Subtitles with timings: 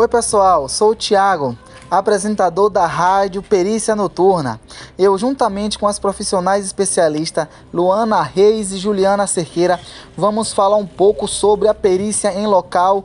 [0.00, 1.58] Oi, pessoal, sou o Thiago,
[1.90, 4.60] apresentador da rádio Perícia Noturna.
[4.96, 9.80] Eu, juntamente com as profissionais especialistas Luana Reis e Juliana Cerqueira,
[10.16, 13.04] vamos falar um pouco sobre a perícia em local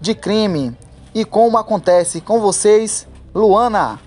[0.00, 0.78] de crime
[1.12, 3.98] e como acontece com vocês, Luana.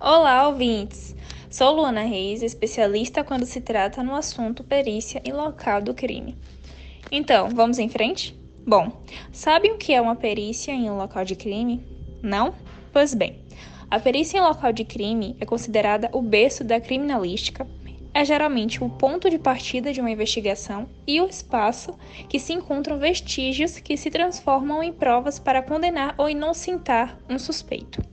[0.00, 1.11] Olá, ouvintes!
[1.52, 6.34] Sou Luana Reis, especialista quando se trata no assunto perícia e local do crime.
[7.10, 8.34] Então, vamos em frente?
[8.66, 11.84] Bom, sabem o que é uma perícia em um local de crime?
[12.22, 12.54] Não?
[12.90, 13.44] Pois bem,
[13.90, 17.66] a perícia em local de crime é considerada o berço da criminalística.
[18.14, 21.98] É geralmente o ponto de partida de uma investigação e o espaço
[22.30, 28.11] que se encontram vestígios que se transformam em provas para condenar ou inocentar um suspeito.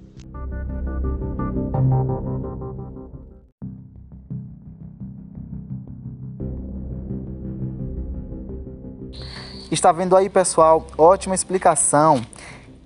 [9.80, 10.86] Está vendo aí, pessoal?
[10.98, 12.22] Ótima explicação.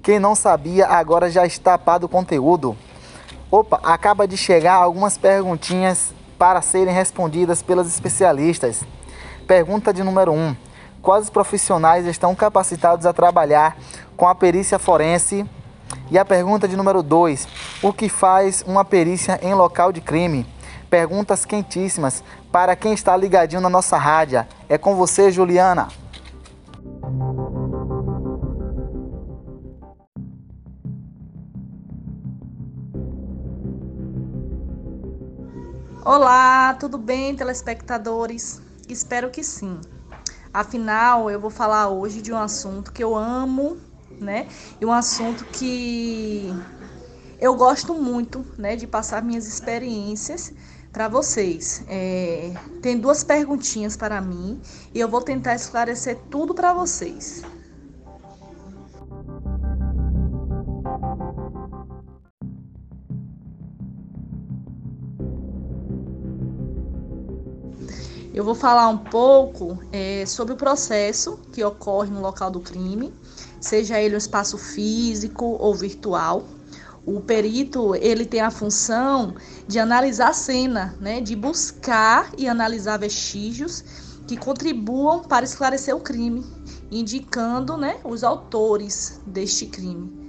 [0.04, 2.78] Quem não sabia, agora já está tapado o conteúdo.
[3.50, 8.84] Opa, acaba de chegar algumas perguntinhas para serem respondidas pelas especialistas.
[9.48, 10.36] Pergunta de número 1.
[10.38, 10.56] Um,
[11.02, 13.76] quais profissionais estão capacitados a trabalhar
[14.16, 15.50] com a perícia forense?
[16.12, 17.48] E a pergunta de número 2.
[17.82, 20.46] O que faz uma perícia em local de crime?
[20.92, 24.46] Perguntas quentíssimas para quem está ligadinho na nossa rádio.
[24.70, 26.03] É com você, Juliana.
[36.06, 38.60] Olá, tudo bem, telespectadores?
[38.90, 39.80] Espero que sim.
[40.54, 43.78] Afinal, eu vou falar hoje de um assunto que eu amo,
[44.20, 44.50] né?
[44.82, 46.54] E um assunto que
[47.40, 50.52] eu gosto muito, né, de passar minhas experiências
[50.92, 51.86] para vocês.
[51.88, 54.62] É, tem duas perguntinhas para mim
[54.94, 57.44] e eu vou tentar esclarecer tudo para vocês.
[68.34, 73.14] Eu vou falar um pouco é, sobre o processo que ocorre no local do crime,
[73.62, 76.44] seja ele um espaço físico ou virtual.
[77.06, 79.36] O perito ele tem a função
[79.68, 83.84] de analisar a cena, né, de buscar e analisar vestígios
[84.28, 86.44] que contribuam para esclarecer o crime,
[86.90, 90.24] indicando né, os autores deste crime.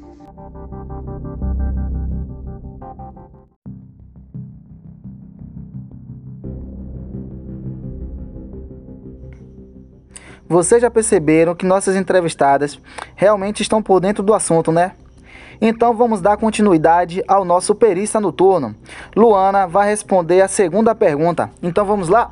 [10.48, 12.78] Vocês já perceberam que nossas entrevistadas
[13.14, 14.92] realmente estão por dentro do assunto, né?
[15.60, 18.74] Então vamos dar continuidade ao nosso perícia noturno.
[19.16, 21.50] Luana vai responder a segunda pergunta.
[21.62, 22.30] Então vamos lá?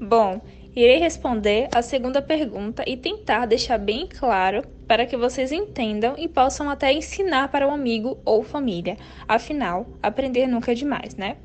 [0.00, 0.40] Bom,
[0.76, 6.28] irei responder a segunda pergunta e tentar deixar bem claro para que vocês entendam e
[6.28, 8.96] possam até ensinar para um amigo ou família.
[9.26, 11.36] Afinal, aprender nunca é demais, né?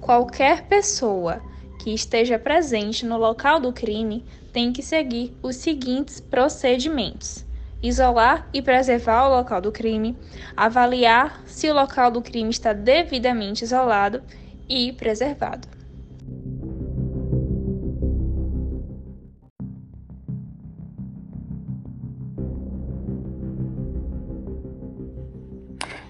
[0.00, 1.40] Qualquer pessoa
[1.78, 7.46] que esteja presente no local do crime tem que seguir os seguintes procedimentos:
[7.82, 10.16] isolar e preservar o local do crime,
[10.56, 14.22] avaliar se o local do crime está devidamente isolado
[14.68, 15.68] e preservado.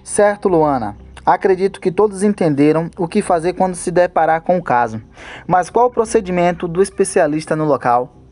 [0.03, 0.95] Certo, Luana.
[1.25, 5.01] Acredito que todos entenderam o que fazer quando se deparar com o caso.
[5.47, 8.22] Mas qual o procedimento do especialista no local?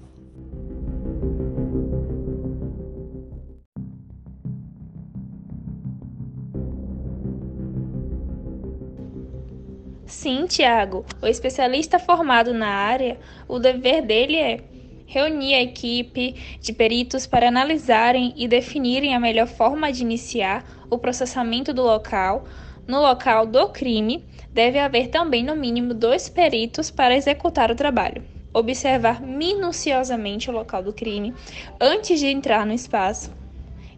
[10.21, 11.03] Sim, Tiago.
[11.19, 14.59] O especialista formado na área, o dever dele é
[15.07, 20.99] reunir a equipe de peritos para analisarem e definirem a melhor forma de iniciar o
[20.99, 22.43] processamento do local,
[22.87, 24.23] no local do crime,
[24.53, 28.23] deve haver também no mínimo dois peritos para executar o trabalho.
[28.53, 31.33] Observar minuciosamente o local do crime
[31.79, 33.31] antes de entrar no espaço.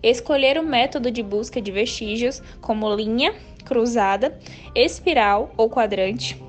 [0.02, 4.38] Escolher o método de busca de vestígios, como linha, cruzada,
[4.76, 6.42] espiral ou quadrante.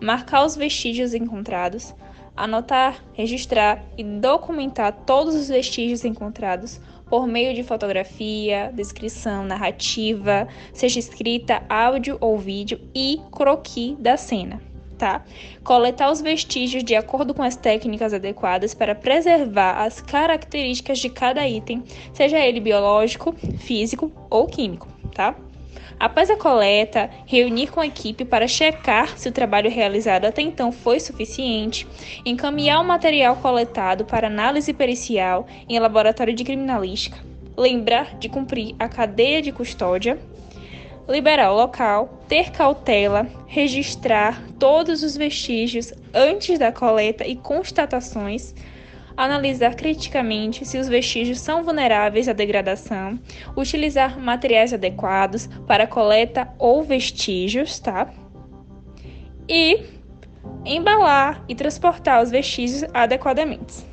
[0.00, 1.94] Marcar os vestígios encontrados.
[2.34, 6.80] Anotar, registrar e documentar todos os vestígios encontrados
[7.12, 14.62] por meio de fotografia, descrição, narrativa, seja escrita, áudio ou vídeo e croquis da cena.
[14.96, 15.22] Tá?
[15.62, 21.46] Coletar os vestígios de acordo com as técnicas adequadas para preservar as características de cada
[21.46, 25.36] item, seja ele biológico, físico ou químico, tá?
[26.02, 30.72] Após a coleta, reunir com a equipe para checar se o trabalho realizado até então
[30.72, 31.86] foi suficiente,
[32.26, 37.16] encaminhar o material coletado para análise pericial em laboratório de criminalística,
[37.56, 40.18] lembrar de cumprir a cadeia de custódia,
[41.08, 48.52] liberar o local, ter cautela, registrar todos os vestígios antes da coleta e constatações
[49.16, 53.18] analisar criticamente se os vestígios são vulneráveis à degradação,
[53.56, 58.08] utilizar materiais adequados para coleta ou vestígios, tá?
[59.48, 59.84] E
[60.64, 63.91] embalar e transportar os vestígios adequadamente.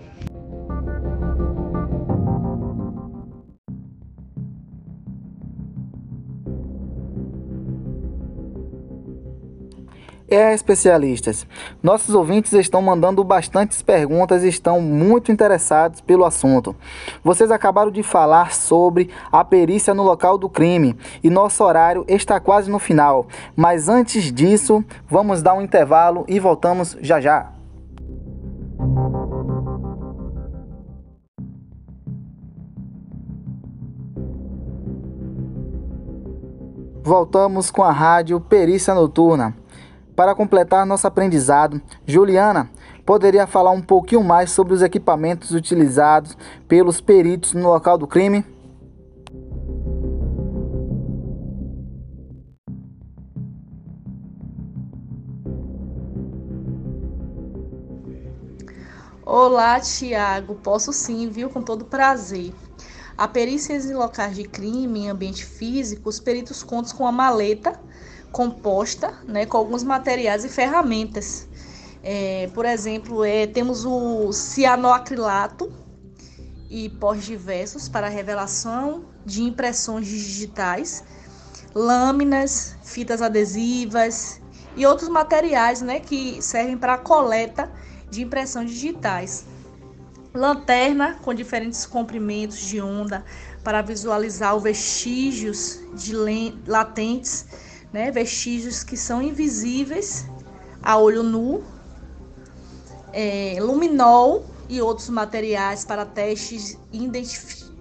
[10.32, 11.48] É, especialistas,
[11.82, 16.76] nossos ouvintes estão mandando bastantes perguntas e estão muito interessados pelo assunto.
[17.24, 22.40] Vocês acabaram de falar sobre a perícia no local do crime e nosso horário está
[22.40, 23.28] quase no final.
[23.56, 27.52] Mas antes disso, vamos dar um intervalo e voltamos já já.
[37.02, 39.56] Voltamos com a rádio Perícia Noturna.
[40.20, 42.70] Para completar nosso aprendizado, Juliana
[43.06, 46.38] poderia falar um pouquinho mais sobre os equipamentos utilizados
[46.68, 48.46] pelos peritos no local do crime?
[59.26, 60.56] Olá, Tiago.
[60.56, 61.50] Posso sim, viu?
[61.50, 62.54] Com todo prazer.
[63.18, 67.80] A perícias em locais de crime, em ambiente físico, os peritos contam com a maleta
[68.32, 71.48] composta né, com alguns materiais e ferramentas.
[72.04, 75.72] É, por exemplo, é, temos o cianoacrilato
[76.70, 81.04] e pós diversos para revelação de impressões digitais,
[81.74, 84.40] lâminas, fitas adesivas
[84.76, 87.72] e outros materiais né, que servem para a coleta
[88.10, 89.46] de impressões digitais.
[90.34, 93.26] Lanterna com diferentes comprimentos de onda
[93.64, 96.14] para visualizar os vestígios de
[96.68, 97.48] latentes
[97.92, 100.26] né, vestígios que são invisíveis
[100.82, 101.64] a olho nu,
[103.12, 107.10] é, luminol e outros materiais para testes e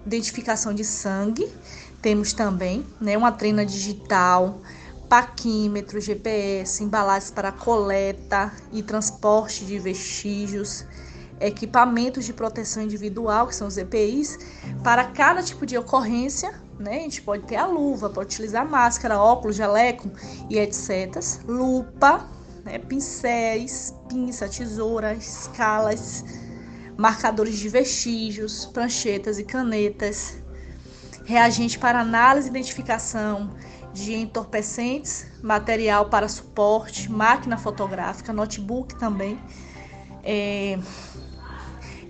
[0.05, 1.47] identificação de sangue.
[2.01, 4.59] Temos também né, uma trena digital,
[5.07, 10.85] paquímetro, GPS, embalagens para coleta e transporte de vestígios,
[11.39, 14.37] equipamentos de proteção individual, que são os EPIs,
[14.83, 16.97] para cada tipo de ocorrência né?
[16.97, 20.09] A gente pode ter a luva, pode utilizar máscara, óculos, jaleco
[20.49, 21.19] e etc.
[21.45, 22.25] Lupa,
[22.63, 22.79] né?
[22.79, 26.23] pincéis, pinça, tesouras, escalas,
[26.97, 30.37] marcadores de vestígios, pranchetas e canetas,
[31.25, 33.51] reagente para análise e identificação
[33.93, 39.37] de entorpecentes, material para suporte, máquina fotográfica, notebook também.
[40.23, 40.77] É,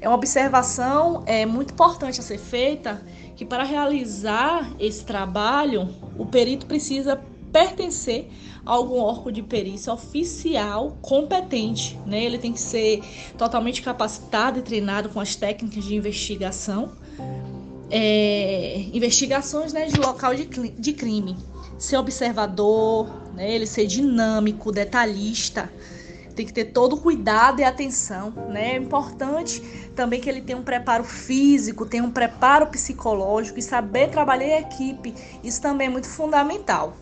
[0.02, 3.02] é uma observação é, muito importante a ser feita
[3.40, 7.22] que para realizar esse trabalho, o perito precisa
[7.54, 8.28] pertencer
[8.66, 12.22] a algum órgão de perícia oficial competente, né?
[12.22, 13.02] Ele tem que ser
[13.38, 16.92] totalmente capacitado e treinado com as técnicas de investigação,
[17.90, 21.38] é, investigações né, de local de, de crime,
[21.78, 23.50] ser observador, né?
[23.56, 25.72] Ele ser dinâmico, detalhista,
[26.40, 28.76] tem que ter todo cuidado e atenção, né?
[28.76, 29.60] É importante
[29.94, 34.62] também que ele tenha um preparo físico, tenha um preparo psicológico e saber trabalhar em
[34.62, 35.14] equipe.
[35.44, 36.94] Isso também é muito fundamental.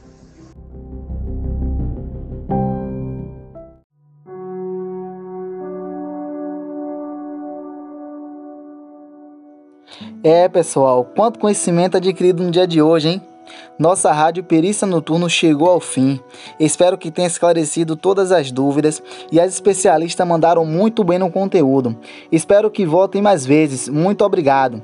[10.23, 13.36] É, pessoal, quanto conhecimento adquirido no dia de hoje, hein?
[13.77, 16.19] Nossa rádio Perícia Noturno chegou ao fim.
[16.59, 19.01] Espero que tenha esclarecido todas as dúvidas
[19.31, 21.97] e as especialistas mandaram muito bem no conteúdo.
[22.31, 23.87] Espero que voltem mais vezes.
[23.87, 24.81] Muito obrigado.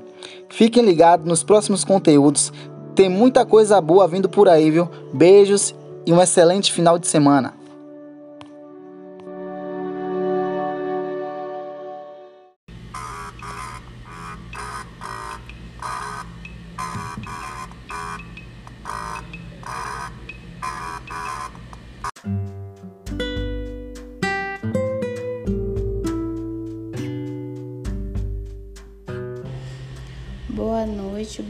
[0.50, 2.52] Fiquem ligados nos próximos conteúdos.
[2.96, 4.90] Tem muita coisa boa vindo por aí, viu?
[5.14, 5.74] Beijos
[6.06, 7.63] e um excelente final de semana.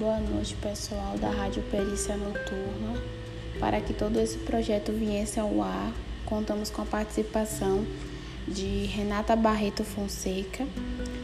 [0.03, 3.01] Boa noite pessoal da Rádio Perícia Noturna.
[3.57, 5.93] Para que todo esse projeto viesse ao ar,
[6.25, 7.85] contamos com a participação
[8.45, 10.67] de Renata Barreto Fonseca,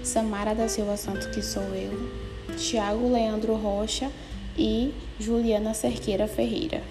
[0.01, 2.09] Samara da Silva Santos, que sou eu,
[2.55, 4.09] Tiago Leandro Rocha
[4.57, 6.81] e Juliana Cerqueira Ferreira.